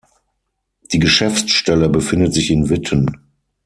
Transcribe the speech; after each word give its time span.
Die 0.93 0.97
Geschäftsstelle 0.97 1.87
befindet 1.87 2.33
sich 2.33 2.49
in 2.49 2.69
Witten. 2.71 3.05